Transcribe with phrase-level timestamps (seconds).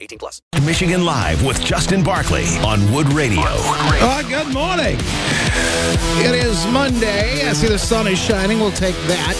[0.00, 0.42] 18 plus.
[0.64, 3.42] Michigan Live with Justin Barclay on Wood Radio.
[3.44, 4.96] Uh, good morning.
[6.20, 7.48] It is Monday.
[7.48, 8.58] I see the sun is shining.
[8.60, 9.34] We'll take that.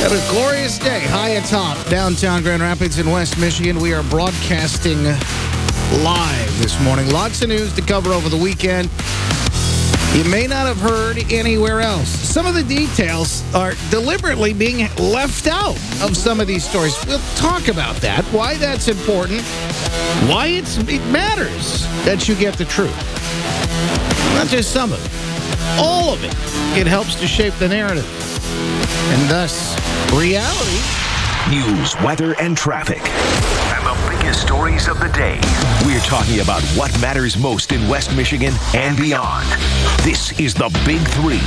[0.00, 3.78] Have a glorious day high atop downtown Grand Rapids in West Michigan.
[3.80, 5.02] We are broadcasting
[6.02, 7.10] live this morning.
[7.10, 8.90] Lots of news to cover over the weekend.
[10.16, 12.08] You may not have heard anywhere else.
[12.08, 16.96] Some of the details are deliberately being left out of some of these stories.
[17.06, 19.42] We'll talk about that, why that's important,
[20.26, 22.96] why it's, it matters that you get the truth.
[24.34, 26.32] Not just some of it, all of it.
[26.80, 28.08] It helps to shape the narrative
[29.12, 29.76] and thus
[30.14, 30.80] reality.
[31.50, 33.02] News, weather, and traffic.
[33.04, 35.38] And the biggest stories of the day.
[35.96, 39.48] We're talking about what matters most in West Michigan and beyond.
[40.02, 41.40] This is the Big Three.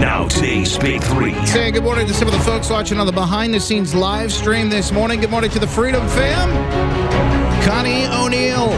[0.00, 1.34] Now, today's Big Three.
[1.46, 4.32] Saying good morning to some of the folks watching on the behind the scenes live
[4.32, 5.20] stream this morning.
[5.20, 7.35] Good morning to the Freedom Fam.
[7.66, 8.70] Connie O'Neill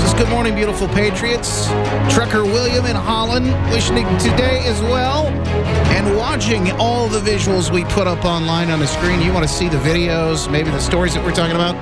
[0.00, 1.66] says, Good morning, beautiful Patriots.
[2.08, 5.26] Trucker William in Holland wishing today as well.
[5.92, 9.20] And watching all the visuals we put up online on the screen.
[9.20, 11.76] You want to see the videos, maybe the stories that we're talking about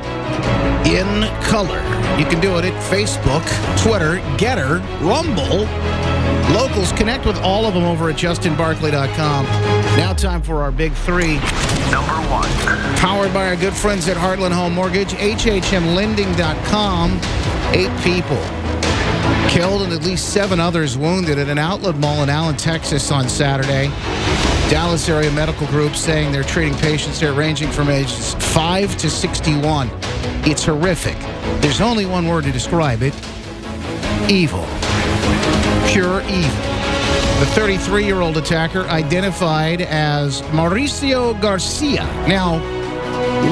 [0.85, 1.07] in
[1.45, 1.79] color.
[2.19, 3.47] You can do it at Facebook,
[3.81, 6.08] Twitter, Gettr, Rumble.
[6.55, 9.45] Locals connect with all of them over at justinbarclay.com.
[9.97, 11.35] Now, time for our big three.
[11.91, 12.49] Number one.
[12.97, 17.21] Powered by our good friends at Heartland Home Mortgage, HHMLending.com.
[17.73, 18.39] Eight people
[19.51, 23.29] killed and at least seven others wounded at an outlet mall in Allen, Texas on
[23.29, 23.89] Saturday.
[24.71, 29.91] Dallas area medical groups saying they're treating patients there ranging from ages 5 to 61.
[30.45, 31.19] It's horrific.
[31.61, 33.15] There's only one word to describe it
[34.31, 34.67] evil.
[35.93, 36.79] Pure evil.
[37.41, 42.05] The 33 year old attacker identified as Mauricio Garcia.
[42.29, 42.59] Now,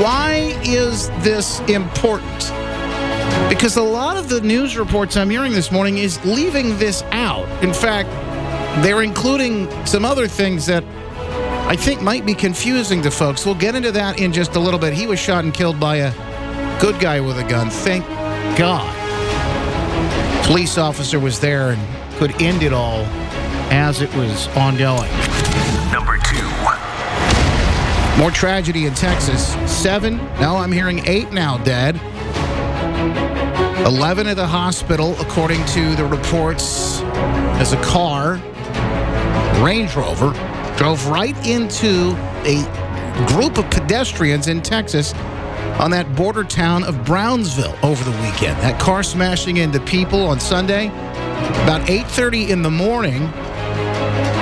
[0.02, 2.52] why is this important?
[3.48, 7.48] Because a lot of the news reports I'm hearing this morning is leaving this out.
[7.62, 8.10] In fact,
[8.82, 10.84] they're including some other things that
[11.68, 13.46] I think might be confusing to folks.
[13.46, 14.92] We'll get into that in just a little bit.
[14.92, 17.70] He was shot and killed by a good guy with a gun.
[17.70, 18.06] Thank
[18.58, 18.92] God.
[20.44, 23.04] Police officer was there and could end it all
[23.70, 25.10] as it was ongoing.
[25.92, 26.46] Number two.
[28.18, 29.54] More tragedy in Texas.
[29.70, 32.00] Seven, now I'm hearing eight now dead.
[33.86, 37.02] 11 at the hospital, according to the reports,
[37.60, 38.40] as a car,
[39.62, 40.32] Range Rover,
[40.76, 42.64] drove right into a
[43.28, 45.12] group of pedestrians in Texas
[45.78, 48.58] on that border town of Brownsville over the weekend.
[48.62, 50.88] That car smashing into people on Sunday
[51.62, 53.24] about 8:30 in the morning.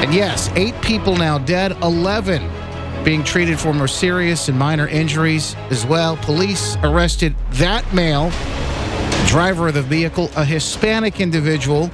[0.02, 2.50] And yes, 8 people now dead, 11
[3.04, 6.16] being treated for more serious and minor injuries as well.
[6.18, 8.30] Police arrested that male
[9.26, 11.90] driver of the vehicle, a Hispanic individual.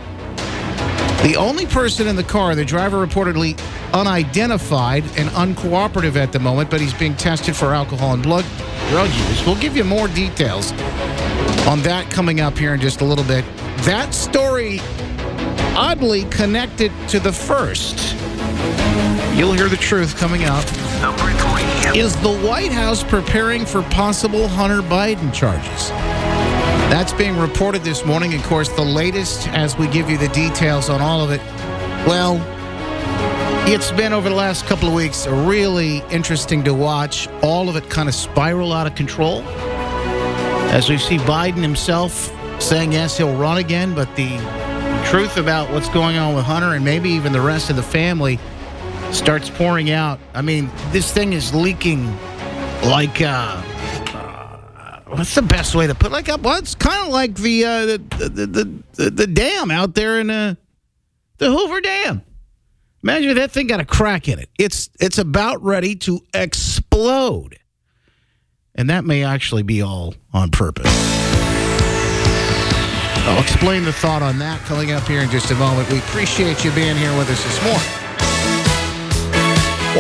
[1.22, 3.60] The only person in the car, the driver reportedly
[3.92, 8.44] unidentified and uncooperative at the moment, but he's being tested for alcohol and blood
[8.88, 9.44] drug use.
[9.44, 10.72] We'll give you more details
[11.66, 13.44] on that coming up here in just a little bit.
[13.84, 14.78] That story
[15.74, 18.14] oddly connected to the first.
[19.34, 20.66] You'll hear the truth coming up.
[21.00, 21.98] Number three.
[21.98, 25.88] Is the White House preparing for possible Hunter Biden charges?
[26.90, 28.34] That's being reported this morning.
[28.34, 31.40] Of course, the latest as we give you the details on all of it.
[32.06, 32.36] Well,
[33.66, 37.88] it's been over the last couple of weeks really interesting to watch all of it
[37.88, 39.40] kind of spiral out of control.
[40.70, 42.30] As we see Biden himself
[42.60, 44.38] saying, yes, he'll run again, but the
[45.06, 48.38] truth about what's going on with Hunter and maybe even the rest of the family
[49.12, 50.20] starts pouring out.
[50.34, 52.06] I mean, this thing is leaking
[52.82, 53.60] like uh,
[55.06, 56.12] what's the best way to put it?
[56.12, 59.94] Like, uh, well, it's kind of like the, uh, the, the, the, the, dam out
[59.94, 60.54] there in uh,
[61.38, 62.22] the Hoover Dam.
[63.02, 64.50] Imagine that thing got a crack in it.
[64.58, 67.58] It's, it's about ready to explode.
[68.74, 71.19] And that may actually be all on purpose.
[73.26, 75.90] I'll explain the thought on that coming up here in just a moment.
[75.90, 78.00] We appreciate you being here with us this morning.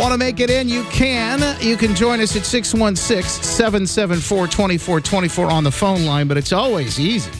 [0.00, 0.68] Want to make it in?
[0.68, 1.40] You can.
[1.60, 6.98] You can join us at 616 774 2424 on the phone line, but it's always
[7.00, 7.30] easy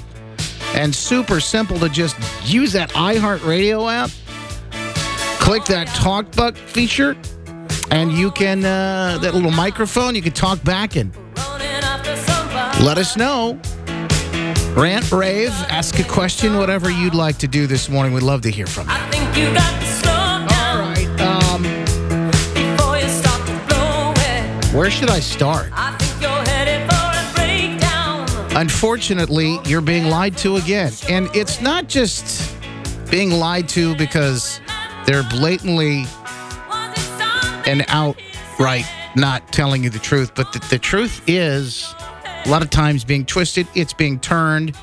[0.74, 4.10] and super simple to just use that iHeartRadio app.
[5.40, 7.16] Click that talk back feature,
[7.90, 11.14] and you can, uh, that little microphone, you can talk back and
[12.82, 13.60] let us know.
[14.76, 18.12] Rant, rave, ask a question, whatever you'd like to do this morning.
[18.12, 18.94] We'd love to hear from you.
[18.94, 21.20] I think you got to slow down right.
[21.20, 21.62] Um,
[22.54, 24.74] before you start to blow it.
[24.74, 25.70] where should I start?
[25.72, 28.28] I think you're headed for a breakdown.
[28.56, 30.92] Unfortunately, you're being lied to again.
[31.08, 32.56] And it's not just
[33.10, 34.60] being lied to because
[35.04, 36.04] they're blatantly
[37.66, 41.92] and outright not telling you the truth, but the, the truth is
[42.44, 44.76] a lot of times being twisted, it's being turned,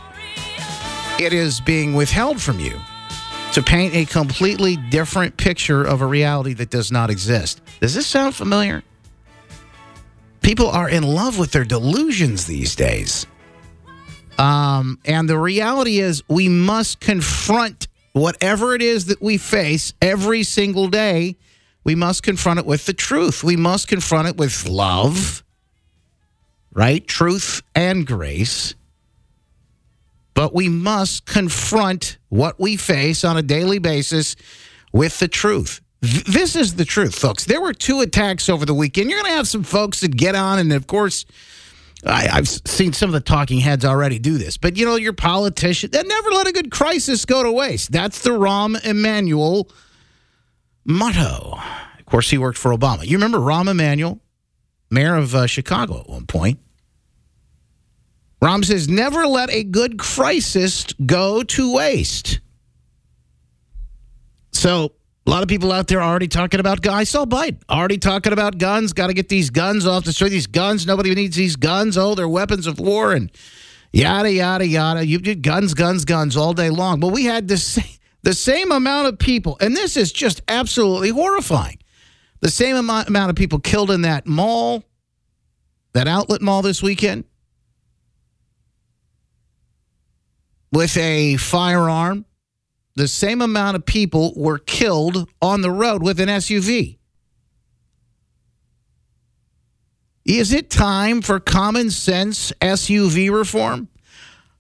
[1.19, 2.79] it is being withheld from you
[3.53, 7.61] to paint a completely different picture of a reality that does not exist.
[7.79, 8.83] Does this sound familiar?
[10.41, 13.25] People are in love with their delusions these days.
[14.37, 20.43] Um, and the reality is, we must confront whatever it is that we face every
[20.43, 21.37] single day.
[21.83, 23.43] We must confront it with the truth.
[23.43, 25.43] We must confront it with love,
[26.77, 27.05] right?
[27.07, 28.75] Truth and grace.
[30.35, 34.35] But we must confront what we face on a daily basis
[34.93, 35.81] with the truth.
[36.03, 37.45] Th- This is the truth, folks.
[37.45, 39.09] There were two attacks over the weekend.
[39.09, 41.25] You're going to have some folks that get on, and of course,
[42.05, 45.13] I, I've seen some of the talking heads already do this, but you know, your
[45.13, 47.91] politician that never let a good crisis go to waste.
[47.91, 49.67] That's the Rahm Emanuel
[50.85, 51.57] motto.
[51.99, 53.03] Of course, he worked for Obama.
[53.07, 54.19] You remember Rahm Emanuel,
[54.91, 56.59] mayor of uh, Chicago at one point?
[58.41, 62.39] Rahm says, never let a good crisis go to waste.
[64.51, 64.91] So,
[65.25, 67.01] a lot of people out there already talking about guys.
[67.01, 68.93] I saw Biden already talking about guns.
[68.93, 70.29] Got to get these guns off the street.
[70.29, 71.97] These guns, nobody needs these guns.
[71.97, 73.29] Oh, they're weapons of war and
[73.91, 75.05] yada, yada, yada.
[75.05, 77.01] You did guns, guns, guns all day long.
[77.01, 81.09] But we had the same, the same amount of people, and this is just absolutely
[81.09, 81.79] horrifying.
[82.39, 84.83] The same amount of people killed in that mall,
[85.93, 87.25] that outlet mall this weekend
[90.71, 92.25] with a firearm
[92.97, 96.97] the same amount of people were killed on the road with an SUV.
[100.25, 103.87] Is it time for common sense SUV reform?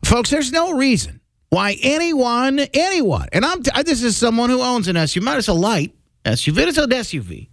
[0.05, 1.19] Folks, there's no reason
[1.49, 5.95] why anyone, anyone, and I'm this is someone who owns an SUV, minus a light
[6.23, 7.49] SUV, it's an SUV.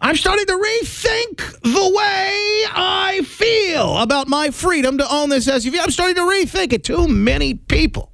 [0.00, 5.78] I'm starting to rethink the way I feel about my freedom to own this SUV.
[5.80, 6.84] I'm starting to rethink it.
[6.84, 8.12] Too many people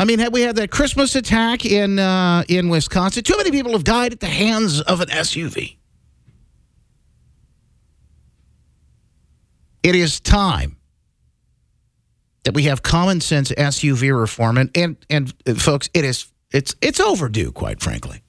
[0.00, 3.84] I mean, we had that Christmas attack in uh, in Wisconsin, too many people have
[3.84, 5.76] died at the hands of an SUV.
[9.82, 10.78] It is time
[12.44, 16.74] that we have common sense SUV reform, and and, and uh, folks, it is it's
[16.80, 18.22] it's overdue, quite frankly.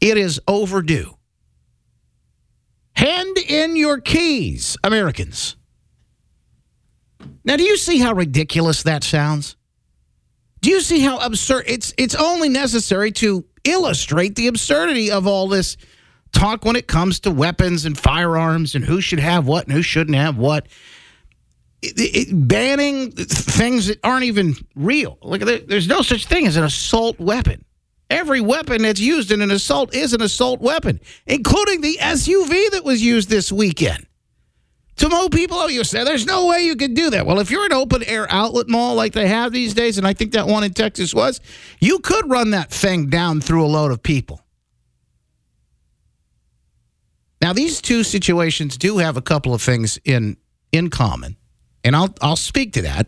[0.00, 1.16] It is overdue.
[2.94, 5.56] Hand in your keys, Americans.
[7.44, 9.56] Now, do you see how ridiculous that sounds?
[10.60, 15.48] Do you see how absurd it's it's only necessary to illustrate the absurdity of all
[15.48, 15.76] this
[16.32, 19.82] talk when it comes to weapons and firearms and who should have what and who
[19.82, 20.66] shouldn't have what
[21.82, 26.56] It- it- banning things that aren't even real like there, there's no such thing as
[26.56, 27.64] an assault weapon
[28.10, 32.84] every weapon that's used in an assault is an assault weapon including the SUV that
[32.84, 34.06] was used this weekend
[35.00, 35.72] to mow people out.
[35.72, 37.26] You say there's no way you could do that.
[37.26, 40.12] Well, if you're an open air outlet mall like they have these days, and I
[40.12, 41.40] think that one in Texas was,
[41.80, 44.42] you could run that thing down through a load of people.
[47.40, 50.36] Now, these two situations do have a couple of things in
[50.72, 51.36] in common,
[51.82, 53.06] and I'll I'll speak to that.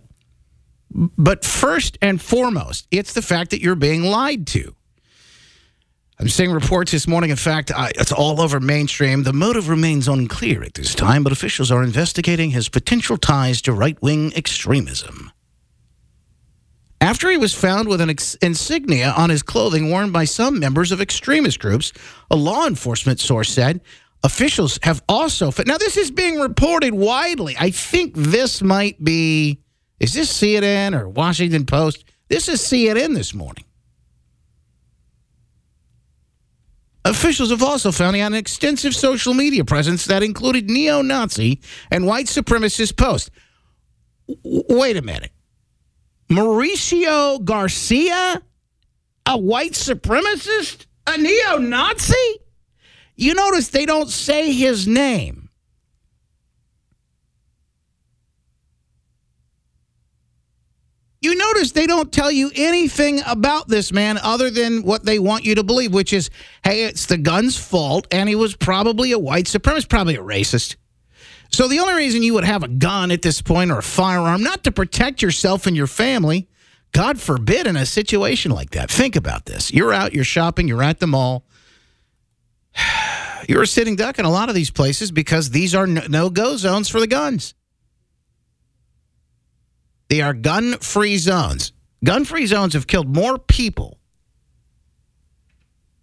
[0.90, 4.74] But first and foremost, it's the fact that you're being lied to.
[6.18, 7.30] I'm seeing reports this morning.
[7.30, 9.24] In fact, I, it's all over mainstream.
[9.24, 13.72] The motive remains unclear at this time, but officials are investigating his potential ties to
[13.72, 15.32] right wing extremism.
[17.00, 21.00] After he was found with an insignia on his clothing worn by some members of
[21.00, 21.92] extremist groups,
[22.30, 23.80] a law enforcement source said
[24.22, 25.52] officials have also.
[25.66, 27.56] Now, this is being reported widely.
[27.58, 29.58] I think this might be.
[29.98, 32.04] Is this CNN or Washington Post?
[32.28, 33.64] This is CNN this morning.
[37.04, 41.60] Officials have also found he had an extensive social media presence that included neo Nazi
[41.90, 43.30] and white supremacist posts.
[44.28, 45.32] W- wait a minute.
[46.30, 48.40] Mauricio Garcia,
[49.26, 50.86] a white supremacist?
[51.06, 52.14] A neo Nazi?
[53.16, 55.41] You notice they don't say his name.
[61.22, 65.44] You notice they don't tell you anything about this man other than what they want
[65.44, 66.30] you to believe, which is,
[66.64, 70.74] hey, it's the gun's fault, and he was probably a white supremacist, probably a racist.
[71.52, 74.42] So the only reason you would have a gun at this point or a firearm,
[74.42, 76.48] not to protect yourself and your family,
[76.90, 78.90] God forbid in a situation like that.
[78.90, 79.72] Think about this.
[79.72, 81.46] You're out, you're shopping, you're at the mall.
[83.48, 86.56] You're a sitting duck in a lot of these places because these are no go
[86.56, 87.54] zones for the guns.
[90.12, 91.72] They are gun free zones.
[92.04, 93.96] Gun free zones have killed more people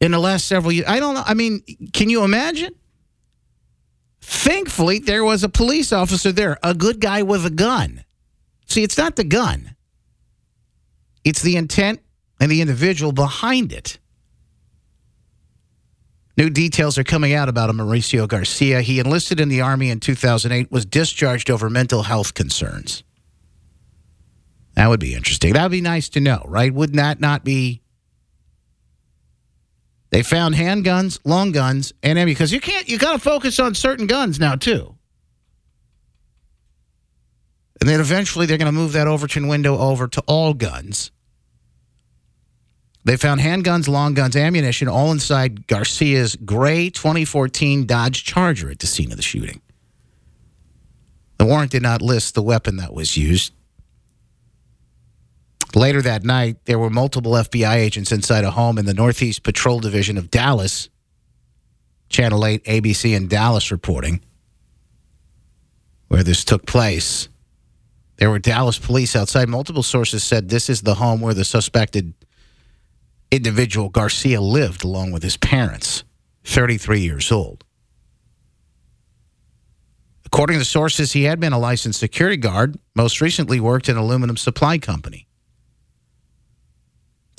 [0.02, 0.88] in the last several years.
[0.88, 1.22] I don't know.
[1.24, 1.62] I mean,
[1.94, 2.74] can you imagine?
[4.20, 8.04] Thankfully, there was a police officer there, a good guy with a gun.
[8.66, 9.76] See, it's not the gun,
[11.24, 12.00] it's the intent
[12.40, 14.00] and the individual behind it.
[16.36, 18.82] New details are coming out about Mauricio Garcia.
[18.82, 23.04] He enlisted in the Army in 2008, was discharged over mental health concerns.
[24.80, 25.52] That would be interesting.
[25.52, 26.74] That would be nice to know, right?
[26.74, 27.82] Wouldn't that not be?
[30.10, 32.88] They found handguns, long guns, and ammunition because you can't.
[32.88, 34.96] You got to focus on certain guns now too.
[37.82, 41.12] And then eventually they're going to move that Overton window over to all guns.
[43.04, 48.88] They found handguns, long guns, ammunition, all inside Garcia's gray 2014 Dodge Charger at the
[48.88, 49.62] scene of the shooting.
[51.38, 53.52] The warrant did not list the weapon that was used.
[55.76, 59.80] Later that night, there were multiple FBI agents inside a home in the Northeast Patrol
[59.80, 60.90] Division of Dallas.
[62.10, 64.22] Channel 8, ABC in Dallas reporting
[66.10, 67.30] where this took place.
[68.18, 69.48] There were Dallas police outside.
[69.48, 72.14] Multiple sources said this is the home where the suspected
[73.32, 76.04] individual Garcia lived along with his parents,
[76.44, 77.64] 33 years old.
[80.26, 84.04] According to sources, he had been a licensed security guard, most recently worked in an
[84.04, 85.29] aluminum supply company.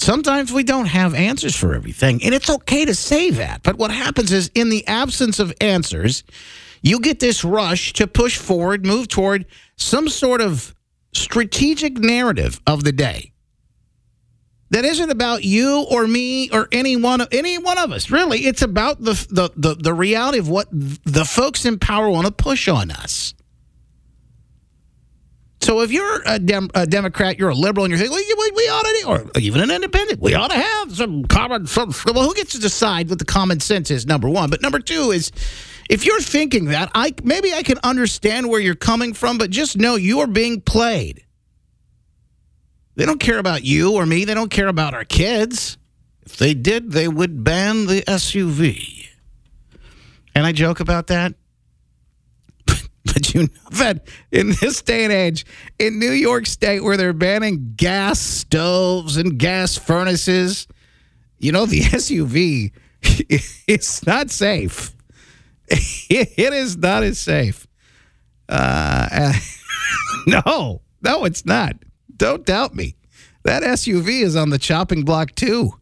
[0.01, 3.63] Sometimes we don't have answers for everything, and it's okay to say that.
[3.63, 6.25] But what happens is, in the absence of answers,
[6.81, 9.45] you get this rush to push forward, move toward
[9.77, 10.75] some sort of
[11.13, 13.33] strategic narrative of the day
[14.71, 18.11] that isn't about you or me or any one, of any one of us.
[18.11, 22.27] Really, it's about the, the, the, the reality of what the folks in power want
[22.27, 23.35] to push on us.
[25.63, 28.51] So if you're a, Dem- a Democrat, you're a liberal, and you're thinking, well, we,
[28.57, 31.67] we ought to, or even an independent, we ought to have some common.
[31.77, 34.07] Well, who gets to decide what the common sense is?
[34.07, 35.31] Number one, but number two is,
[35.91, 39.77] if you're thinking that, I maybe I can understand where you're coming from, but just
[39.77, 41.25] know you are being played.
[42.97, 44.25] They don't care about you or me.
[44.25, 45.77] They don't care about our kids.
[46.25, 49.09] If they did, they would ban the SUV.
[50.35, 51.35] And I joke about that.
[53.13, 55.45] But you know that in this day and age,
[55.79, 60.67] in New York State, where they're banning gas stoves and gas furnaces,
[61.39, 62.73] you know, the SUV,
[63.67, 64.95] it's not safe.
[65.69, 67.67] It is not as safe.
[68.49, 69.33] Uh,
[70.27, 71.77] no, no, it's not.
[72.17, 72.97] Don't doubt me.
[73.45, 75.80] That SUV is on the chopping block, too.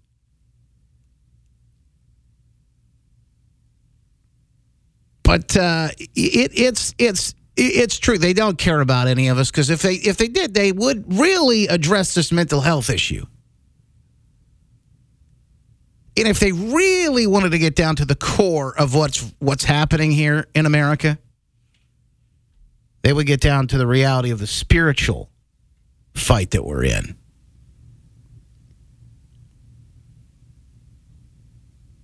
[5.29, 8.17] But uh, it, it's it's it's true.
[8.17, 11.19] They don't care about any of us because if they if they did, they would
[11.19, 13.27] really address this mental health issue.
[16.17, 20.13] And if they really wanted to get down to the core of what's what's happening
[20.13, 21.19] here in America,
[23.03, 25.29] they would get down to the reality of the spiritual
[26.15, 27.18] fight that we're in.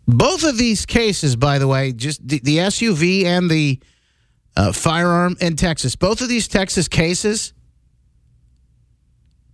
[0.06, 3.80] Both of these cases, by the way, just the, the SUV and the
[4.56, 7.54] uh, firearm in Texas, both of these Texas cases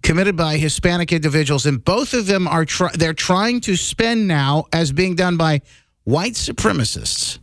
[0.03, 4.65] committed by Hispanic individuals, and both of them are try- they're trying to spend now
[4.73, 5.61] as being done by
[6.05, 7.39] white supremacists.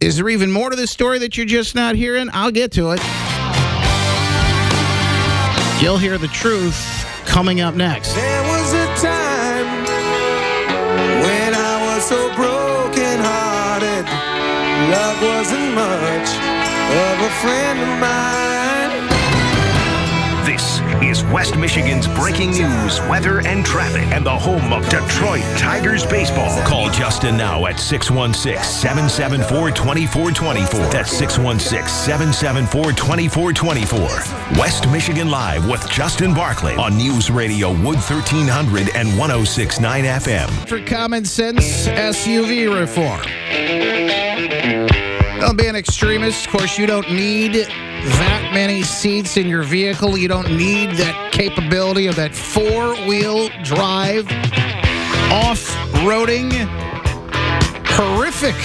[0.00, 2.28] Is there even more to this story that you're just not hearing?
[2.32, 3.00] I'll get to it.
[5.82, 8.16] You'll hear the truth coming up next.
[12.06, 14.06] So broken hearted.
[14.94, 16.28] Love wasn't much
[17.02, 18.55] of a friend of mine.
[21.06, 26.60] Is West Michigan's breaking news, weather, and traffic, and the home of Detroit Tigers baseball.
[26.66, 30.80] Call Justin now at 616 774 2424.
[30.90, 34.58] That's 616 774 2424.
[34.58, 40.68] West Michigan Live with Justin Barclay on News Radio Wood 1300 and 1069 FM.
[40.68, 43.22] For common sense SUV reform.
[45.46, 46.44] Don't be an extremist.
[46.46, 50.18] Of course, you don't need that many seats in your vehicle.
[50.18, 54.26] You don't need that capability of that four wheel drive,
[55.30, 55.64] off
[56.02, 56.50] roading,
[57.86, 58.56] horrific.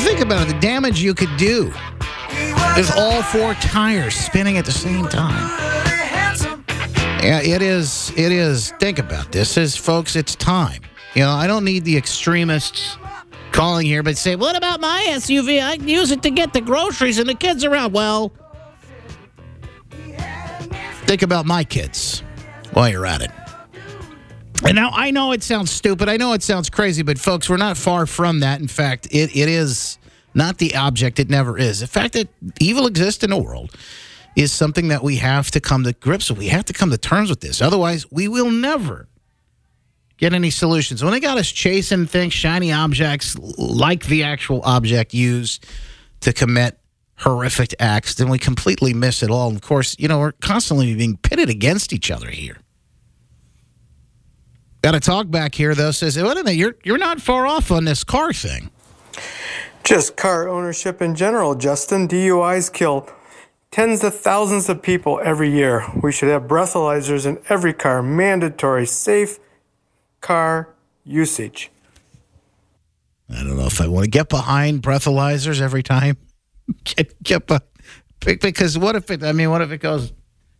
[0.00, 1.72] Think about it the damage you could do
[2.76, 5.48] with all four tires spinning at the same time.
[7.22, 8.12] Yeah, it is.
[8.14, 8.72] It is.
[8.72, 10.16] Think about this, is folks.
[10.16, 10.82] It's time.
[11.14, 12.98] You know, I don't need the extremists
[13.52, 15.60] calling here, but say, "What about my SUV?
[15.60, 18.32] I use it to get the groceries and the kids around." Well,
[21.04, 22.22] think about my kids
[22.72, 23.30] while you're at it.
[24.64, 26.08] And now I know it sounds stupid.
[26.08, 28.60] I know it sounds crazy, but folks, we're not far from that.
[28.60, 29.98] In fact, it, it is
[30.34, 31.18] not the object.
[31.18, 31.80] It never is.
[31.80, 32.28] The fact that
[32.60, 33.74] evil exists in the world
[34.36, 36.38] is something that we have to come to grips with.
[36.38, 37.60] We have to come to terms with this.
[37.60, 39.08] Otherwise, we will never
[40.22, 41.02] get any solutions.
[41.02, 45.66] When they got us chasing things, shiny objects like the actual object used
[46.20, 46.78] to commit
[47.16, 49.48] horrific acts, then we completely miss it all.
[49.48, 52.58] And of course, you know, we're constantly being pitted against each other here.
[54.82, 57.72] Got a talk back here though says, wait a minute, you're you're not far off
[57.72, 58.70] on this car thing.
[59.82, 62.06] Just car ownership in general, Justin.
[62.06, 63.08] DUIs kill
[63.72, 65.84] tens of thousands of people every year.
[66.00, 69.40] We should have breathalyzers in every car, mandatory, safe
[70.22, 70.70] car
[71.04, 71.70] usage.
[73.30, 76.16] I don't know if I want to get behind breathalyzers every time.
[76.84, 77.58] Get get be-
[78.36, 79.24] because what if it?
[79.24, 80.12] I mean, what if it goes?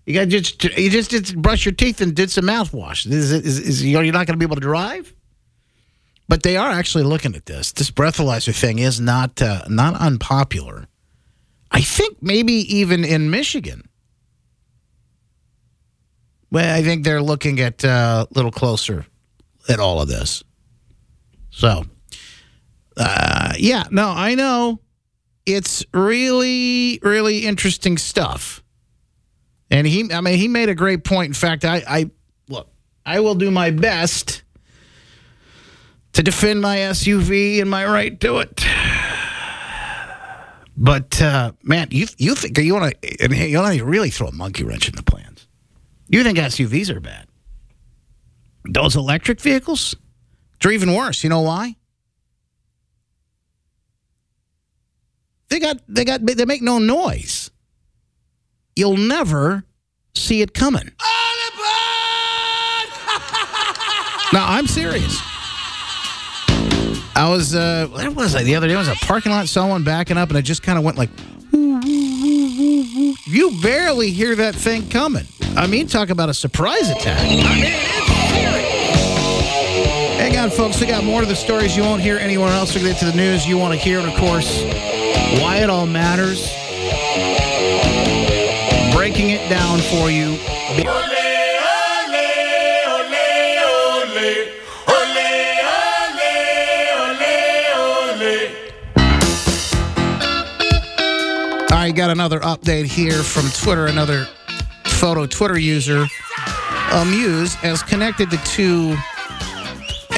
[0.05, 3.07] You got just you just did brush your teeth and did some mouthwash.
[3.07, 5.15] Is is, is you're not going to be able to drive?
[6.29, 7.71] But they are actually looking at this.
[7.73, 10.89] This breathalyzer thing is not uh, not unpopular.
[11.71, 13.89] I think maybe even in Michigan.
[16.51, 19.07] Well, I think they're looking at uh, a little closer
[19.69, 20.43] at all of this.
[21.51, 21.85] So,
[22.97, 24.81] uh, yeah, no, I know
[25.47, 28.63] it's really, really interesting stuff.
[29.71, 31.29] And he, I mean, he made a great point.
[31.29, 32.11] In fact, I, I
[32.49, 32.69] look,
[33.07, 34.43] I will do my best
[36.13, 38.65] to defend my SUV and my right to it.
[40.77, 43.37] But uh, man, you you think you want to?
[43.37, 45.47] You want to really throw a monkey wrench in the plans?
[46.09, 47.27] You think SUVs are bad?
[48.65, 49.97] Those electric vehicles,
[50.61, 51.25] they're even worse.
[51.25, 51.77] You know why?
[55.49, 57.51] They got they got they make no noise.
[58.75, 59.65] You'll never
[60.15, 60.91] see it coming.
[64.33, 65.21] no, I'm serious.
[67.15, 68.75] I was uh where was I the other day?
[68.75, 70.97] I was a parking lot, saw one backing up, and I just kind of went
[70.97, 71.11] like
[73.27, 75.27] you barely hear that thing coming.
[75.55, 77.21] I mean, talk about a surprise attack.
[77.21, 77.83] I mean, it's serious.
[77.83, 77.92] Hang
[80.43, 80.81] on, folks.
[80.81, 82.75] We got more of the stories you won't hear anywhere else.
[82.75, 84.63] We'll get to the news you want to hear, and of course,
[85.41, 86.51] why it all matters.
[88.93, 90.39] Breaking it down for you.
[101.71, 103.87] I got another update here from Twitter.
[103.87, 104.27] Another
[104.85, 106.07] photo Twitter user,
[106.93, 108.97] Amuse, has connected the two.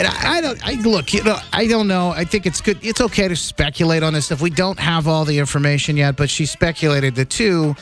[0.05, 0.67] And I, I don't.
[0.67, 1.14] I look.
[1.14, 2.11] You know, I don't know.
[2.11, 2.79] I think it's good.
[2.83, 4.40] It's okay to speculate on this stuff.
[4.40, 7.75] We don't have all the information yet, but she speculated the two.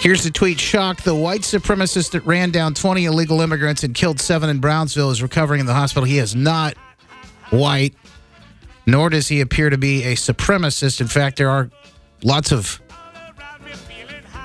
[0.00, 1.02] Here's the tweet: Shock.
[1.02, 5.22] The white supremacist that ran down 20 illegal immigrants and killed seven in Brownsville is
[5.22, 6.04] recovering in the hospital.
[6.04, 6.74] He is not
[7.50, 7.94] white,
[8.86, 11.00] nor does he appear to be a supremacist.
[11.00, 11.70] In fact, there are
[12.22, 12.80] lots of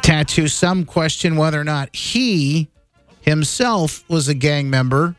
[0.01, 0.53] tattoos.
[0.53, 2.69] Some question whether or not he
[3.21, 5.15] himself was a gang member,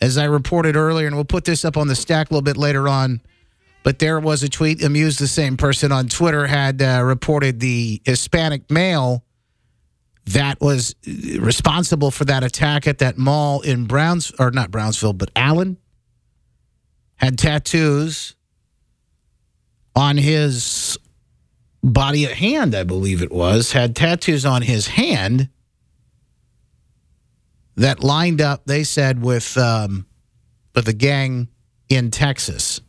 [0.00, 2.56] as I reported earlier, and we'll put this up on the stack a little bit
[2.56, 3.20] later on.
[3.82, 4.82] But there was a tweet.
[4.82, 9.24] Amused the same person on Twitter had uh, reported the Hispanic male
[10.26, 10.94] that was
[11.38, 15.78] responsible for that attack at that mall in Browns or not Brownsville, but Allen
[17.16, 18.36] had tattoos
[19.96, 20.98] on his
[21.82, 25.48] body at hand, I believe it was, had tattoos on his hand
[27.78, 30.06] that lined up, they said, with um,
[30.74, 31.48] with the gang
[31.88, 32.80] in Texas.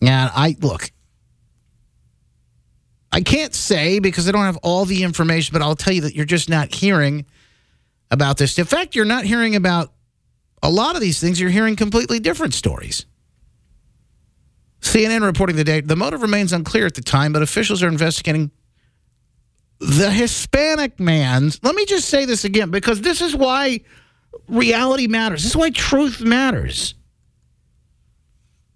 [0.00, 0.90] And I look,
[3.12, 6.14] I can't say because I don't have all the information, but I'll tell you that
[6.14, 7.26] you're just not hearing
[8.10, 8.58] about this.
[8.58, 9.92] In fact, you're not hearing about
[10.62, 11.40] a lot of these things.
[11.40, 13.04] You're hearing completely different stories.
[14.80, 18.52] CNN reporting today the motive remains unclear at the time, but officials are investigating
[19.78, 21.62] the Hispanic man's.
[21.62, 23.80] Let me just say this again because this is why
[24.48, 25.42] reality matters.
[25.42, 26.94] This is why truth matters.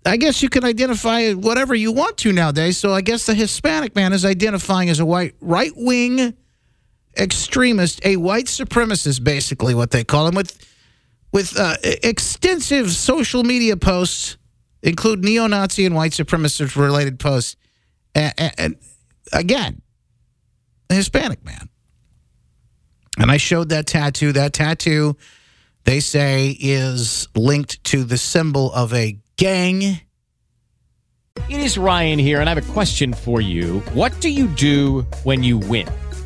[0.05, 2.79] I guess you can identify whatever you want to nowadays.
[2.79, 6.35] So I guess the Hispanic man is identifying as a white right wing
[7.17, 10.57] extremist, a white supremacist, basically what they call him, with
[11.33, 14.37] with uh, extensive social media posts,
[14.83, 17.57] include neo-Nazi and white supremacist related posts,
[18.15, 18.77] and, and
[19.33, 19.81] again,
[20.91, 21.69] a Hispanic man.
[23.19, 24.33] And I showed that tattoo.
[24.33, 25.17] That tattoo,
[25.85, 29.83] they say, is linked to the symbol of a gang.
[31.49, 33.81] It is Ryan here, and I have a question for you.
[33.95, 35.89] What do you do when you win?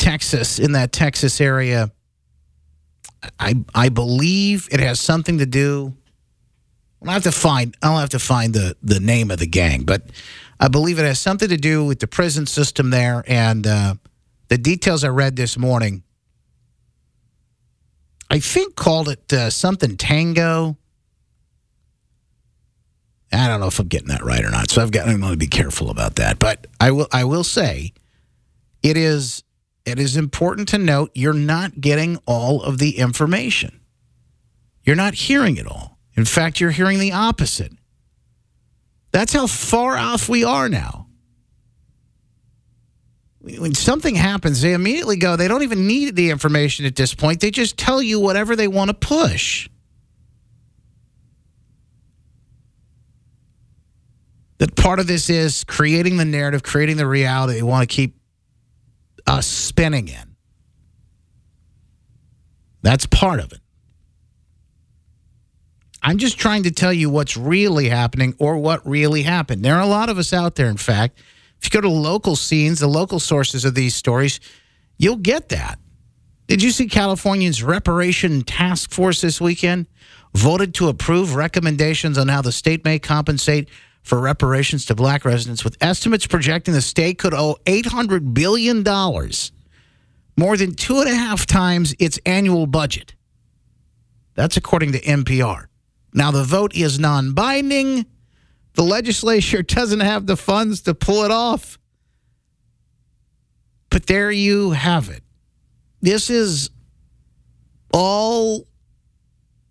[0.00, 1.92] Texas, in that Texas area.
[3.38, 5.94] I I believe it has something to do.
[7.04, 7.76] I'll have to find.
[7.82, 10.10] I'll have to find the the name of the gang, but
[10.58, 13.22] I believe it has something to do with the prison system there.
[13.26, 13.94] And uh,
[14.48, 16.02] the details I read this morning,
[18.30, 20.76] I think called it uh, something Tango.
[23.32, 25.08] I don't know if I'm getting that right or not, so I've got.
[25.08, 26.38] I'm going to be careful about that.
[26.38, 27.08] But I will.
[27.12, 27.92] I will say,
[28.82, 29.44] it is
[29.84, 33.80] it is important to note you're not getting all of the information.
[34.84, 35.98] You're not hearing it all.
[36.16, 37.72] In fact, you're hearing the opposite.
[39.12, 41.06] That's how far off we are now.
[43.40, 47.40] When something happens, they immediately go, they don't even need the information at this point.
[47.40, 49.68] They just tell you whatever they want to push.
[54.58, 58.19] That part of this is creating the narrative, creating the reality they want to keep
[59.30, 60.36] us spinning in.
[62.82, 63.60] That's part of it.
[66.02, 69.64] I'm just trying to tell you what's really happening or what really happened.
[69.64, 71.18] There are a lot of us out there, in fact.
[71.60, 74.40] If you go to local scenes, the local sources of these stories,
[74.96, 75.78] you'll get that.
[76.46, 79.86] Did you see California's reparation task force this weekend
[80.34, 83.68] voted to approve recommendations on how the state may compensate
[84.10, 88.82] for reparations to black residents with estimates projecting the state could owe $800 billion,
[90.36, 93.14] more than two and a half times its annual budget.
[94.34, 95.66] That's according to NPR.
[96.12, 98.04] Now, the vote is non binding.
[98.74, 101.78] The legislature doesn't have the funds to pull it off.
[103.90, 105.22] But there you have it.
[106.00, 106.70] This is
[107.94, 108.66] all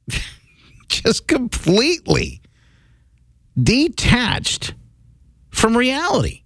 [0.88, 2.39] just completely
[3.64, 4.74] detached
[5.50, 6.44] from reality.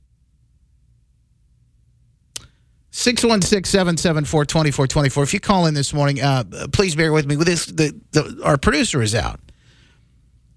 [2.92, 5.24] 616 774 2424.
[5.24, 7.36] If you call in this morning, uh, please bear with me.
[7.36, 9.40] With this, the, the, our producer is out.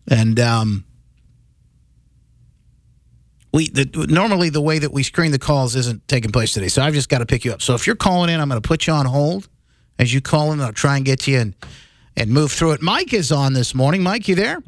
[0.08, 0.84] And um,
[3.52, 6.68] we the, normally the way that we screen the calls isn't taking place today.
[6.68, 7.62] So I've just got to pick you up.
[7.62, 9.48] So if you're calling in, I'm going to put you on hold.
[9.98, 11.54] As you call in, I'll try and get you and,
[12.18, 12.82] and move through it.
[12.82, 14.02] Mike is on this morning.
[14.02, 14.62] Mike, you there?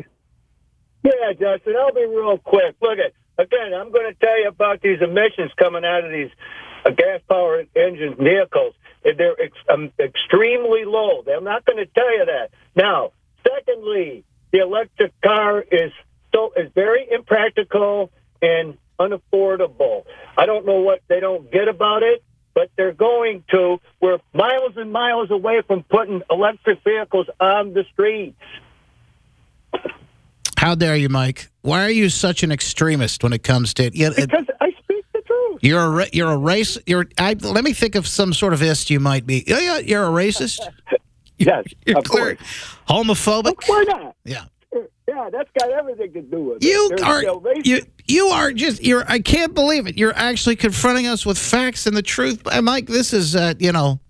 [1.09, 2.77] Yeah, Justin, I'll be real quick.
[2.83, 6.31] Look at again, I'm going to tell you about these emissions coming out of these
[6.85, 8.75] uh, gas-powered engine vehicles.
[9.05, 11.25] They're ex- um, extremely low.
[11.35, 12.51] I'm not going to tell you that.
[12.77, 13.13] Now,
[13.47, 15.93] secondly, the electric car is
[16.35, 18.11] so is very impractical
[18.43, 20.05] and unaffordable.
[20.37, 22.23] I don't know what they don't get about it,
[22.55, 23.79] but they're going to.
[24.03, 28.37] We're miles and miles away from putting electric vehicles on the streets.
[30.59, 31.51] How dare you, Mike?
[31.63, 35.05] Why are you such an extremist when it comes to you know, Because I speak
[35.15, 35.59] the truth.
[35.63, 36.77] You're a you're a race.
[36.85, 37.07] You're.
[37.17, 39.45] I, let me think of some sort of ist you might be.
[39.47, 39.79] Yeah, yeah.
[39.79, 40.61] You're a racist.
[41.41, 42.35] Yes, You're of clear.
[42.35, 42.49] course.
[42.89, 43.55] Homophobic.
[43.69, 44.17] Why not?
[44.25, 44.47] Yeah.
[45.07, 46.65] Yeah, that's got everything to do with it.
[46.65, 47.23] You are
[47.65, 49.05] you you are just you're.
[49.09, 49.97] I can't believe it.
[49.97, 52.89] You're actually confronting us with facts and the truth, Uh, Mike.
[52.89, 54.01] This is uh, you know,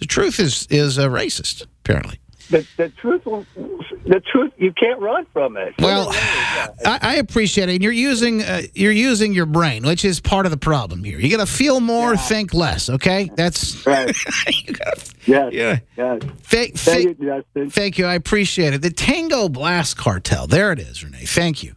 [0.00, 2.18] the truth is is uh, racist apparently.
[2.52, 5.74] The, the truth, the truth, you can't run from it.
[5.78, 7.72] Well, I, I appreciate it.
[7.74, 11.18] And you're using uh, you're using your brain, which is part of the problem here.
[11.18, 12.88] You got to feel more, think less.
[12.88, 14.14] Okay, that's Right.
[14.66, 15.52] you gotta, Yes.
[15.52, 15.78] yeah.
[15.96, 16.22] Yes.
[16.42, 17.70] Thank, Thank thank, you, Justin.
[17.70, 18.06] thank you.
[18.06, 18.82] I appreciate it.
[18.82, 20.46] The Tango Blast Cartel.
[20.46, 21.24] There it is, Renee.
[21.24, 21.74] Thank you.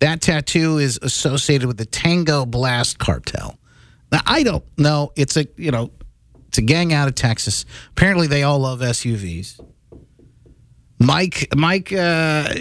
[0.00, 3.58] That tattoo is associated with the Tango Blast Cartel.
[4.10, 5.12] Now I don't know.
[5.16, 5.90] It's a you know,
[6.48, 7.64] it's a gang out of Texas.
[7.92, 9.58] Apparently, they all love SUVs.
[11.02, 12.54] Mike, Mike, uh,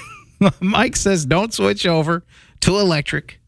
[0.60, 2.24] Mike says don't switch over
[2.60, 3.40] to electric.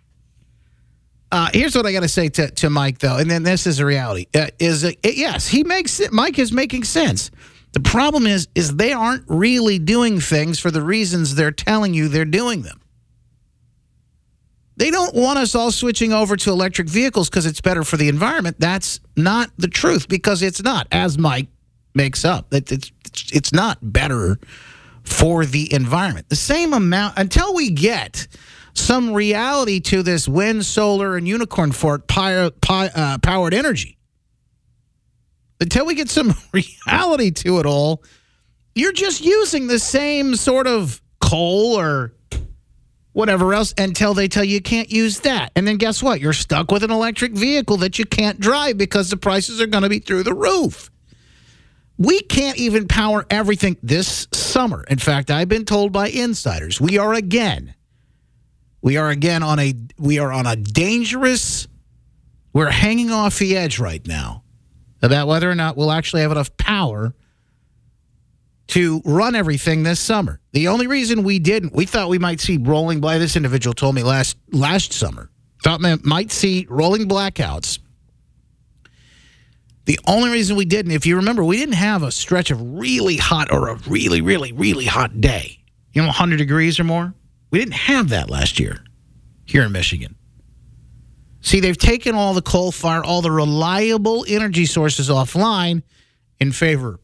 [1.30, 3.80] Uh, here's what I got to say to, to Mike, though, and then this is
[3.80, 4.26] a reality.
[4.34, 6.12] Uh, is uh, yes, he makes it.
[6.12, 7.30] Mike is making sense.
[7.72, 12.08] The problem is, is they aren't really doing things for the reasons they're telling you
[12.08, 12.80] they're doing them.
[14.76, 18.08] They don't want us all switching over to electric vehicles because it's better for the
[18.08, 18.56] environment.
[18.58, 21.48] That's not the truth because it's not, as Mike
[21.94, 22.52] makes up.
[22.52, 22.92] It, it's,
[23.32, 24.38] it's not better
[25.04, 26.28] for the environment.
[26.28, 28.28] The same amount, until we get
[28.74, 32.50] some reality to this wind, solar, and unicorn fort uh,
[33.22, 33.98] powered energy,
[35.60, 38.02] until we get some reality to it all,
[38.74, 42.12] you're just using the same sort of coal or
[43.12, 45.50] whatever else until they tell you you can't use that.
[45.56, 46.20] And then guess what?
[46.20, 49.82] You're stuck with an electric vehicle that you can't drive because the prices are going
[49.82, 50.90] to be through the roof.
[51.98, 54.84] We can't even power everything this summer.
[54.84, 57.74] In fact, I've been told by insiders we are again
[58.80, 61.66] we are again on a we are on a dangerous
[62.52, 64.42] we're hanging off the edge right now
[65.02, 67.14] about whether or not we'll actually have enough power
[68.68, 70.40] to run everything this summer.
[70.52, 73.18] The only reason we didn't, we thought we might see rolling black.
[73.18, 75.30] This individual told me last last summer
[75.62, 77.78] thought might see rolling blackouts.
[79.88, 83.16] The only reason we didn't, if you remember, we didn't have a stretch of really
[83.16, 85.60] hot or a really, really, really hot day.
[85.94, 87.14] You know, 100 degrees or more.
[87.50, 88.84] We didn't have that last year
[89.46, 90.14] here in Michigan.
[91.40, 95.82] See, they've taken all the coal fire, all the reliable energy sources offline
[96.38, 97.00] in favor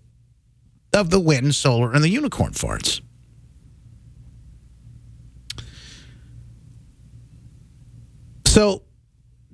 [0.93, 3.01] of the wind, solar, and the unicorn farts.
[8.45, 8.83] So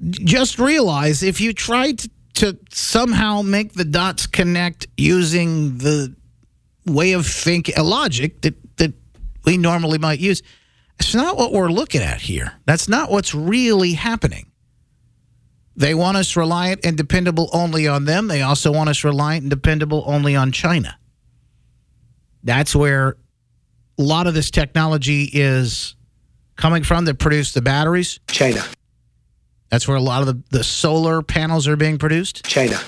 [0.01, 2.11] just realize if you try to,
[2.41, 6.15] to somehow make the dots connect using the
[6.87, 8.95] way of think a logic that, that
[9.45, 10.43] we normally might use,
[10.99, 12.53] it's not what we're looking at here.
[12.65, 14.51] That's not what's really happening.
[15.77, 18.29] They want us reliant and dependable only on them.
[18.29, 20.99] They also want us reliant and dependable only on China.
[22.43, 23.17] That's where
[23.99, 25.95] a lot of this technology is
[26.57, 28.19] coming from that produce the batteries.
[28.29, 28.65] China.
[29.71, 32.45] That's where a lot of the, the solar panels are being produced.
[32.45, 32.79] China.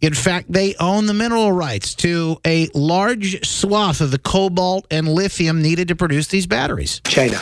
[0.00, 5.08] In fact, they own the mineral rights to a large swath of the cobalt and
[5.08, 7.00] lithium needed to produce these batteries.
[7.04, 7.40] China.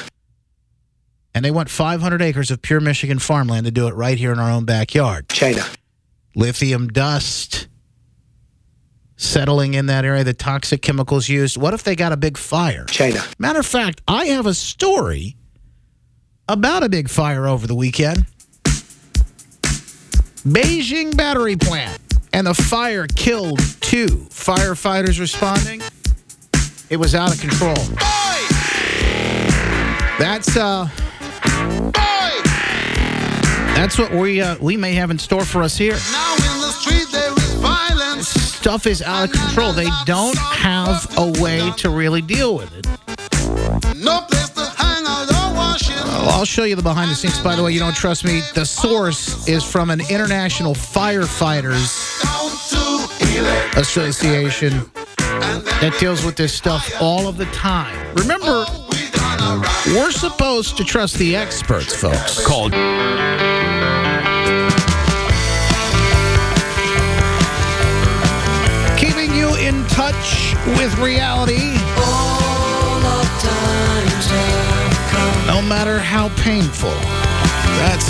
[1.34, 4.38] And they want 500 acres of pure Michigan farmland to do it right here in
[4.38, 5.28] our own backyard.
[5.28, 5.64] China.
[6.36, 7.68] Lithium dust
[9.16, 11.56] settling in that area, the toxic chemicals used.
[11.56, 12.84] What if they got a big fire?
[12.86, 13.22] China.
[13.38, 15.36] Matter of fact, I have a story
[16.48, 18.26] about a big fire over the weekend.
[20.46, 21.98] Beijing battery plant.
[22.32, 25.80] And the fire killed two firefighters responding.
[26.90, 27.76] It was out of control.
[30.18, 30.88] That's uh
[33.74, 35.96] That's what we uh, we may have in store for us here.
[36.12, 38.28] Now in the street there is violence.
[38.28, 39.72] Stuff is out of control.
[39.72, 42.86] They don't have a way to really deal with it.
[43.96, 44.26] No
[46.30, 47.38] I'll show you the behind the scenes.
[47.40, 48.42] By the way, you don't trust me.
[48.54, 52.22] The source is from an international firefighters
[53.76, 54.90] association
[55.80, 57.96] that deals with this stuff all of the time.
[58.16, 59.86] Remember, We gonna rock.
[59.86, 62.44] we're supposed to trust the experts, folks.
[62.44, 62.72] Called.
[68.96, 71.76] Keeping you in touch with reality,
[75.64, 76.90] matter how painful.
[77.80, 78.06] That's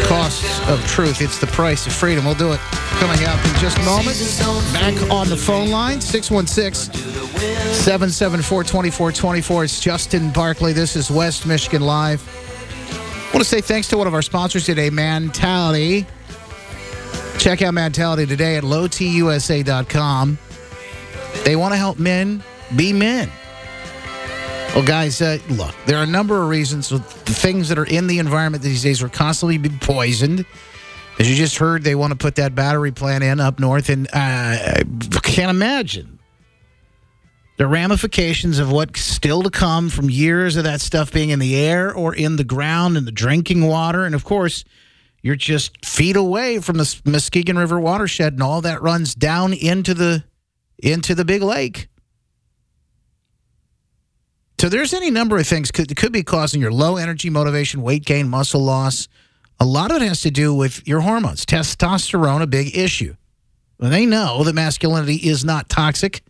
[0.00, 1.20] the costs of truth.
[1.20, 2.24] It's the price of freedom.
[2.24, 2.60] We'll do it
[2.98, 4.16] coming up in just a moment.
[4.72, 6.92] Back on the phone line, 616
[7.72, 9.64] 774 2424.
[9.64, 10.72] It's Justin Barclay.
[10.72, 12.22] This is West Michigan Live.
[12.90, 16.06] I want to say thanks to one of our sponsors today, Mentality.
[17.38, 20.38] Check out Mentality today at lowtusa.com.
[21.44, 22.42] They want to help men
[22.76, 23.30] be men.
[24.74, 26.90] Well, guys, uh, look, there are a number of reasons.
[26.90, 30.46] The things that are in the environment these days are constantly being poisoned.
[31.18, 34.06] As you just heard, they want to put that battery plant in up north, and
[34.06, 34.84] uh, I
[35.22, 36.20] can't imagine
[37.58, 41.56] the ramifications of what's still to come from years of that stuff being in the
[41.56, 44.06] air or in the ground and the drinking water.
[44.06, 44.64] And of course,
[45.20, 49.92] you're just feet away from the Muskegon River watershed, and all that runs down into
[49.92, 50.24] the
[50.78, 51.89] into the big lake.
[54.60, 58.04] So there's any number of things could could be causing your low energy motivation, weight
[58.04, 59.08] gain, muscle loss.
[59.58, 61.46] A lot of it has to do with your hormones.
[61.46, 63.14] Testosterone, a big issue.
[63.78, 66.22] Well, they know that masculinity is not toxic,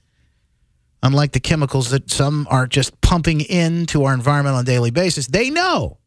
[1.02, 5.26] unlike the chemicals that some are just pumping into our environment on a daily basis.
[5.26, 5.98] They know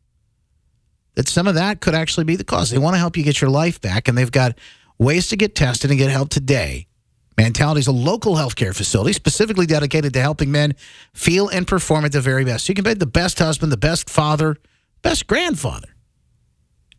[1.16, 2.70] that some of that could actually be the cause.
[2.70, 4.58] They want to help you get your life back, and they've got
[4.98, 6.88] ways to get tested and get help today.
[7.38, 10.76] Mentality is a local healthcare facility specifically dedicated to helping men
[11.14, 12.66] feel and perform at the very best.
[12.66, 14.58] So you can be the best husband, the best father,
[15.02, 15.90] best grandfather.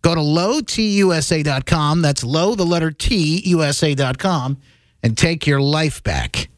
[0.03, 2.03] Go to lowtusa.com.
[2.03, 4.59] That's low, the letter T, USA.com,
[5.03, 6.49] and take your life back.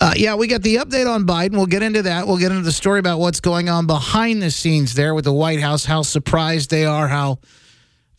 [0.00, 1.52] Uh, yeah, we got the update on Biden.
[1.52, 2.26] We'll get into that.
[2.26, 5.32] We'll get into the story about what's going on behind the scenes there with the
[5.32, 7.38] White House, how surprised they are, how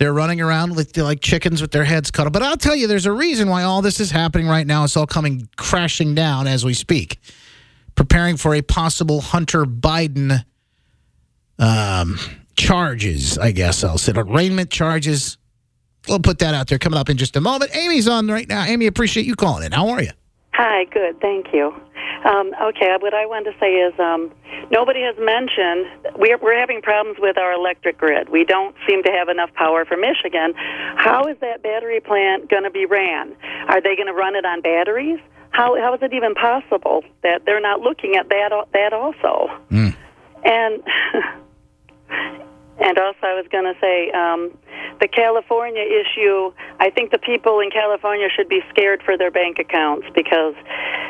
[0.03, 2.33] they're running around like, like chickens with their heads cut off.
[2.33, 4.83] But I'll tell you, there's a reason why all this is happening right now.
[4.83, 7.21] It's all coming crashing down as we speak,
[7.95, 10.43] preparing for a possible Hunter Biden
[11.57, 12.19] um,
[12.57, 15.37] charges, I guess I'll say, arraignment charges.
[16.09, 17.73] We'll put that out there coming up in just a moment.
[17.73, 18.65] Amy's on right now.
[18.65, 19.71] Amy, appreciate you calling in.
[19.71, 20.11] How are you?
[20.53, 21.73] Hi, good, thank you.
[22.25, 24.31] Um, okay, what I wanted to say is um,
[24.69, 28.29] nobody has mentioned we're, we're having problems with our electric grid.
[28.29, 30.53] We don't seem to have enough power for Michigan.
[30.95, 33.35] How is that battery plant going to be ran?
[33.67, 35.19] Are they going to run it on batteries?
[35.49, 39.49] How, how is it even possible that they're not looking at that that also?
[39.71, 39.95] Mm.
[40.45, 40.83] And
[42.83, 44.51] and also, I was going to say um,
[44.99, 46.51] the California issue.
[46.79, 50.53] I think the people in California should be scared for their bank accounts because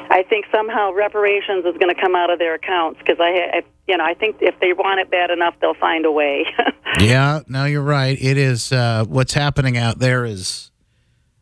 [0.09, 3.63] I think somehow reparations is going to come out of their accounts because I, I,
[3.87, 6.45] you know, I think if they want it bad enough, they'll find a way.
[6.99, 8.15] Yeah, no, you're right.
[8.21, 10.69] It is uh, what's happening out there is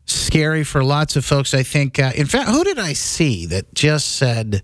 [0.06, 1.52] scary for lots of folks.
[1.52, 1.98] I think.
[1.98, 4.62] Uh, in fact, who did I see that just said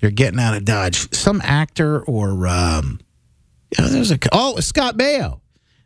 [0.00, 1.12] they're getting out of Dodge?
[1.12, 3.00] Some actor or um,
[3.78, 5.40] yeah, there's a oh Scott Baio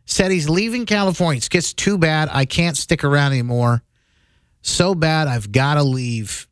[0.05, 1.37] said he's leaving California.
[1.37, 2.29] It gets too bad.
[2.31, 3.83] I can't stick around anymore.
[4.61, 6.47] So bad, I've got to leave.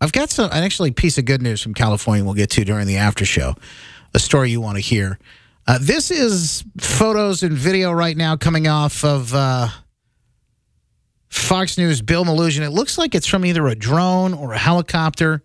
[0.00, 2.24] I've got some actually piece of good news from California.
[2.24, 3.54] We'll get to during the after show.
[4.14, 5.18] A story you want to hear.
[5.66, 9.68] Uh, this is photos and video right now coming off of uh,
[11.28, 12.00] Fox News.
[12.00, 12.62] Bill Melugin.
[12.62, 15.42] It looks like it's from either a drone or a helicopter.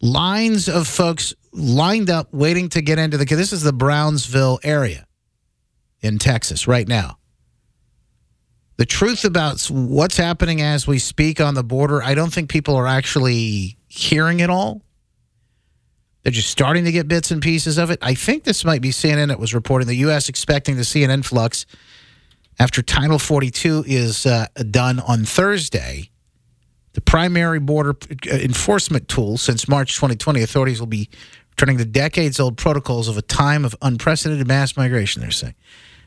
[0.00, 3.24] Lines of folks lined up waiting to get into the.
[3.24, 5.06] This is the Brownsville area
[6.00, 7.18] in Texas right now.
[8.76, 12.76] The truth about what's happening as we speak on the border, I don't think people
[12.76, 14.80] are actually hearing it all.
[16.22, 17.98] They're just starting to get bits and pieces of it.
[18.02, 20.28] I think this might be CNN that was reporting the U.S.
[20.28, 21.66] expecting to see an influx
[22.58, 26.10] after Title 42 is uh, done on Thursday.
[26.92, 31.08] The primary border uh, enforcement tool since March 2020, authorities will be
[31.60, 35.54] returning to decades old protocols of a time of unprecedented mass migration, they're saying.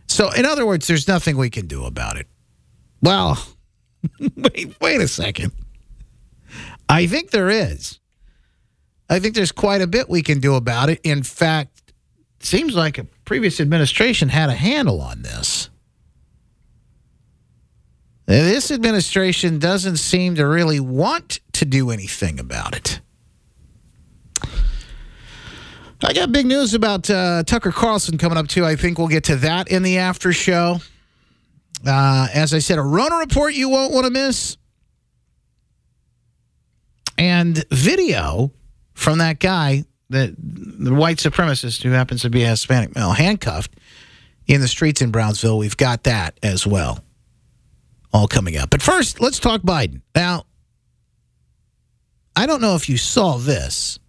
[0.08, 2.26] So, in other words, there's nothing we can do about it.
[3.04, 3.38] Well,
[4.36, 5.52] wait, wait a second.
[6.90, 8.00] I think there is.
[9.12, 11.00] I think there's quite a bit we can do about it.
[11.04, 11.94] In fact,
[12.40, 15.70] it seems like a previous administration had a handle on this.
[18.26, 23.02] This administration doesn't seem to really want to do anything about it.
[26.04, 28.66] I got big news about uh, Tucker Carlson coming up, too.
[28.66, 30.80] I think we'll get to that in the after show.
[31.86, 34.58] Uh, as I said, a Rona report you won't want to miss.
[37.18, 38.52] And video
[38.94, 43.72] from that guy, that the white supremacist who happens to be a Hispanic male, handcuffed
[44.48, 45.58] in the streets in Brownsville.
[45.58, 47.00] We've got that as well.
[48.12, 48.70] All coming up.
[48.70, 50.02] But first, let's talk Biden.
[50.16, 50.46] Now,
[52.36, 54.00] I don't know if you saw this,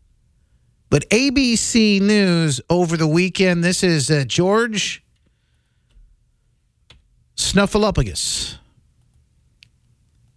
[0.95, 5.03] but ABC News over the weekend, this is uh, George
[7.37, 8.59] Snuffleupagus.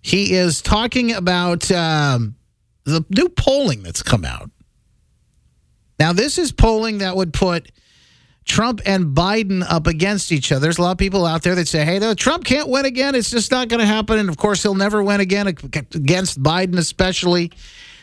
[0.01, 2.37] He is talking about um,
[2.85, 4.49] the new polling that's come out.
[5.99, 7.71] Now, this is polling that would put
[8.43, 10.61] Trump and Biden up against each other.
[10.61, 13.13] There's a lot of people out there that say, hey, no, Trump can't win again.
[13.13, 14.17] It's just not going to happen.
[14.17, 17.51] And of course, he'll never win again against Biden, especially.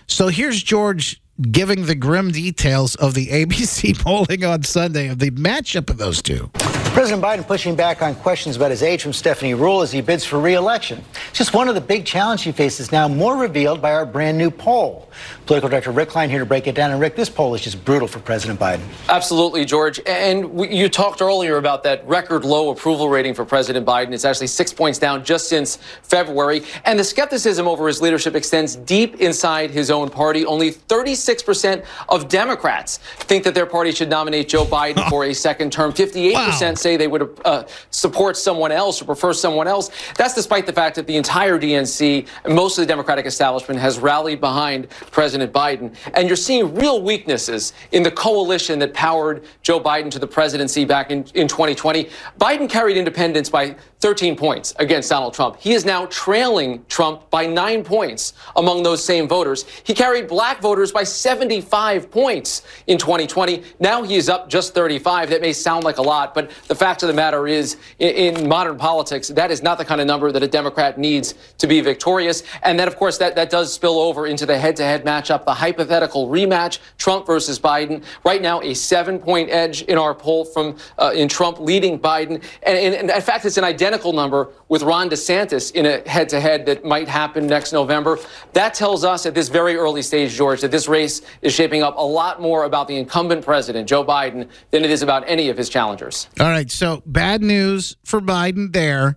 [0.07, 5.30] So here's George giving the grim details of the ABC polling on Sunday of the
[5.32, 6.51] matchup of those two.
[6.95, 10.24] President Biden pushing back on questions about his age from Stephanie Ruhle as he bids
[10.24, 11.05] for re-election.
[11.32, 14.49] Just one of the big challenges he faces now, more revealed by our brand new
[14.49, 15.09] poll.
[15.45, 16.92] Political director Rick Klein here to break it down.
[16.92, 18.82] And Rick, this poll is just brutal for President Biden.
[19.09, 20.01] Absolutely, George.
[20.07, 24.12] And you talked earlier about that record low approval rating for President Biden.
[24.12, 26.62] It's actually six points down just since February.
[26.84, 30.47] And the skepticism over his leadership extends deep inside his own party.
[30.47, 35.72] Only 36% of Democrats think that their party should nominate Joe Biden for a second
[35.72, 35.92] term.
[35.92, 39.91] 58% say they would uh, support someone else or prefer someone else.
[40.18, 44.41] That's despite the fact that the entire DNC most of the Democratic establishment has rallied
[44.41, 45.97] behind President Biden.
[46.12, 50.85] And you're seeing real weaknesses in the coalition that powered Joe Biden to the presidency
[50.85, 52.11] back in, in 2020.
[52.39, 55.57] Biden carried independents by 13 points against Donald Trump.
[55.59, 59.64] He is now trailing Trump by nine points among those same voters.
[59.82, 63.62] He carried black voters by 75 points in 2020.
[63.80, 65.30] Now he is up just 35.
[65.30, 68.76] That may sound like a lot, but the fact of the matter is, in, modern
[68.76, 72.42] politics, that is not the kind of number that a Democrat needs to be victorious.
[72.62, 75.46] And then, of course, that, that does spill over into the head to head matchup,
[75.46, 78.05] the hypothetical rematch, Trump versus Biden.
[78.22, 82.42] Right now, a seven point edge in our poll from uh, in Trump leading Biden.
[82.64, 83.64] And, and, and in fact, it's an
[83.95, 88.18] identical number with Ron DeSantis in a head to head that might happen next November.
[88.53, 91.97] That tells us at this very early stage, George, that this race is shaping up
[91.97, 95.57] a lot more about the incumbent president, Joe Biden, than it is about any of
[95.57, 96.28] his challengers.
[96.40, 99.16] All right, so bad news for Biden there.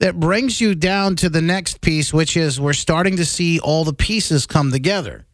[0.00, 3.84] That brings you down to the next piece, which is we're starting to see all
[3.84, 5.26] the pieces come together.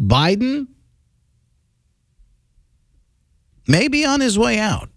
[0.00, 0.66] Biden
[3.68, 4.90] may be on his way out.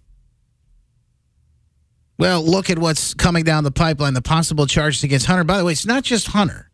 [2.18, 5.44] Well, look at what's coming down the pipeline, the possible charges against Hunter.
[5.44, 6.68] By the way, it's not just Hunter.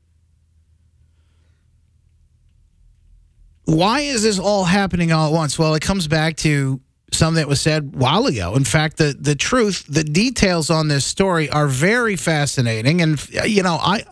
[3.66, 5.58] Why is this all happening all at once?
[5.58, 6.80] Well, it comes back to
[7.12, 8.54] something that was said a while ago.
[8.56, 13.00] In fact, the, the truth, the details on this story are very fascinating.
[13.00, 14.04] And, you know, I.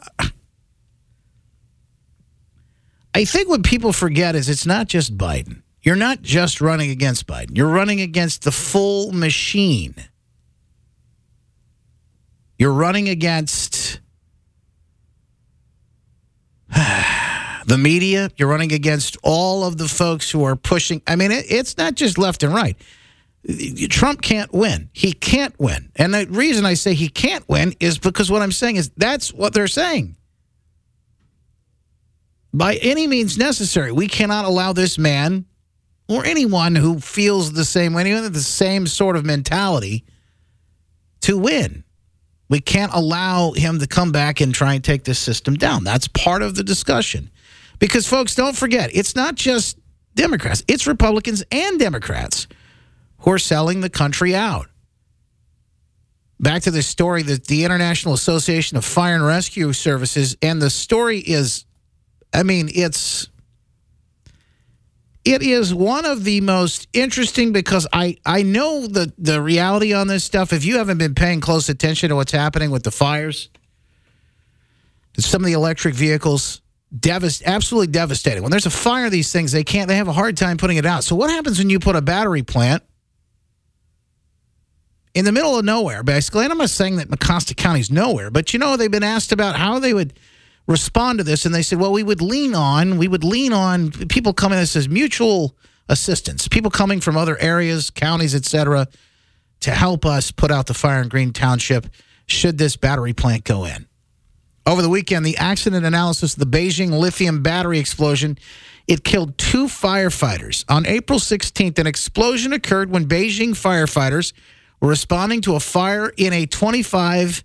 [3.15, 5.61] I think what people forget is it's not just Biden.
[5.83, 7.55] You're not just running against Biden.
[7.57, 9.95] You're running against the full machine.
[12.63, 13.99] You're running against
[16.69, 18.31] the media.
[18.37, 21.03] You're running against all of the folks who are pushing.
[21.09, 22.77] I mean, it, it's not just left and right.
[23.89, 24.91] Trump can't win.
[24.93, 25.91] He can't win.
[25.97, 29.35] And the reason I say he can't win is because what I'm saying is that's
[29.35, 30.15] what they're saying.
[32.55, 35.47] By any means necessary, we cannot allow this man
[36.09, 40.05] or anyone who feels the same way, anyone with the same sort of mentality
[41.23, 41.83] to win.
[42.53, 45.85] We can't allow him to come back and try and take this system down.
[45.85, 47.31] That's part of the discussion.
[47.79, 49.79] Because, folks, don't forget, it's not just
[50.17, 52.47] Democrats, it's Republicans and Democrats
[53.21, 54.67] who are selling the country out.
[56.41, 60.69] Back to the story that the International Association of Fire and Rescue Services, and the
[60.69, 61.65] story is,
[62.35, 63.31] I mean, it's
[65.25, 70.09] it is one of the most interesting because I, I know the, the reality on
[70.09, 70.53] this stuff.
[70.53, 73.49] If you haven't been paying close attention to what's happening with the fires,
[75.19, 76.61] some of the electric vehicles,
[76.97, 78.43] devast, absolutely devastating.
[78.43, 80.87] When there's a fire, these things, they can't, they have a hard time putting it
[80.87, 81.05] out.
[81.05, 82.83] So, what happens when you put a battery plant
[85.15, 86.45] in the middle of nowhere, basically?
[86.45, 89.57] And I'm not saying that Mecosta County's nowhere, but you know, they've been asked about
[89.57, 90.15] how they would
[90.67, 93.91] respond to this and they said well we would lean on we would lean on
[93.91, 95.57] people coming this as mutual
[95.89, 98.87] assistance people coming from other areas counties etc
[99.63, 101.87] to help us put out the fire in green township
[102.27, 103.87] should this battery plant go in.
[104.67, 108.39] Over the weekend the accident analysis of the beijing lithium battery explosion
[108.89, 110.65] it killed two firefighters.
[110.69, 114.33] On april 16th an explosion occurred when beijing firefighters
[114.81, 117.45] were responding to a fire in a 25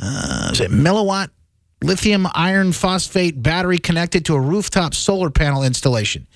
[0.00, 1.30] uh, milliwatt
[1.82, 6.26] lithium iron phosphate battery connected to a rooftop solar panel installation.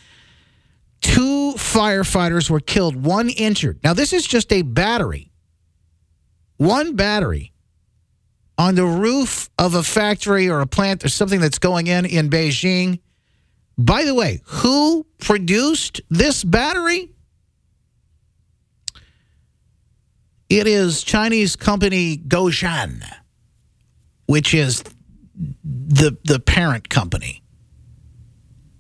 [1.01, 3.79] Two firefighters were killed, one injured.
[3.85, 5.31] Now, this is just a battery.
[6.57, 7.53] One battery
[8.57, 12.31] on the roof of a factory or a plant or something that's going in in
[12.31, 13.01] Beijing.
[13.77, 17.11] By the way, who produced this battery?
[20.49, 23.05] It is Chinese company Guoxuan,
[24.27, 24.85] which is
[25.87, 27.43] the the parent company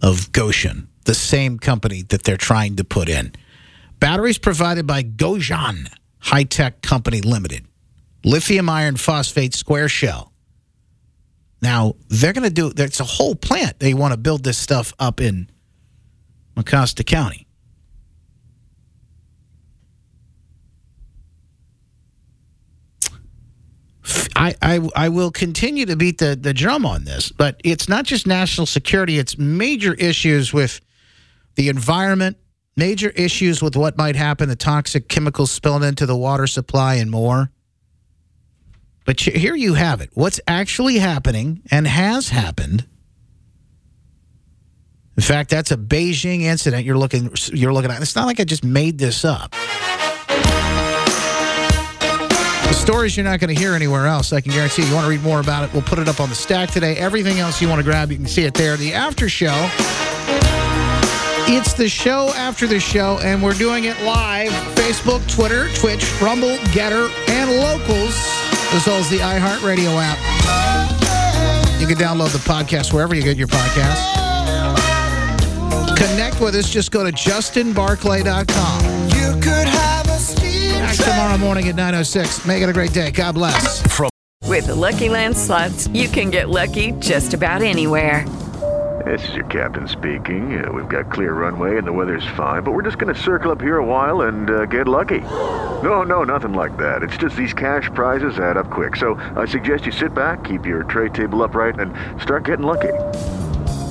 [0.02, 3.32] of Gotion, the same company that they're trying to put in.
[4.00, 5.88] Batteries provided by Guoxuan
[6.18, 7.66] High Tech Company Limited,
[8.24, 10.32] lithium iron phosphate square shell.
[11.62, 12.72] Now they're going to do.
[12.76, 13.78] it's a whole plant.
[13.78, 15.50] They want to build this stuff up in
[16.56, 17.43] Mecosta County.
[24.36, 28.04] I, I I will continue to beat the, the drum on this, but it's not
[28.04, 30.80] just national security, it's major issues with
[31.54, 32.36] the environment,
[32.76, 37.10] major issues with what might happen, the toxic chemicals spilling into the water supply, and
[37.10, 37.50] more.
[39.06, 40.10] But here you have it.
[40.14, 42.86] What's actually happening and has happened.
[45.16, 48.02] In fact, that's a Beijing incident you're looking you're looking at.
[48.02, 49.54] It's not like I just made this up.
[52.68, 54.32] The stories you're not going to hear anywhere else.
[54.32, 54.82] I can guarantee.
[54.82, 55.72] You you want to read more about it?
[55.72, 56.96] We'll put it up on the stack today.
[56.96, 58.76] Everything else you want to grab, you can see it there.
[58.76, 59.68] The after show.
[61.46, 64.50] It's the show after the show, and we're doing it live.
[64.76, 68.14] Facebook, Twitter, Twitch, Rumble, Gettr, and Locals,
[68.72, 70.18] as well as the iHeartRadio app.
[71.80, 74.22] You can download the podcast wherever you get your podcast.
[75.96, 76.70] Connect with us.
[76.70, 79.08] Just go to justinbarclay.com.
[79.10, 79.68] You could
[80.96, 82.46] Back tomorrow morning at 9.06.
[82.46, 83.10] Make it a great day.
[83.10, 83.82] God bless.
[83.92, 84.10] From
[84.44, 88.28] With the Lucky Land slots, you can get lucky just about anywhere.
[89.04, 90.64] This is your captain speaking.
[90.64, 93.50] Uh, we've got clear runway and the weather's fine, but we're just going to circle
[93.50, 95.20] up here a while and uh, get lucky.
[95.20, 97.02] No, no, nothing like that.
[97.02, 98.94] It's just these cash prizes add up quick.
[98.94, 101.92] So I suggest you sit back, keep your tray table upright, and
[102.22, 102.92] start getting lucky.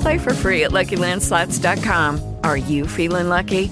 [0.02, 2.38] Play for free at LuckyLandSlots.com.
[2.46, 3.72] Are you feeling lucky?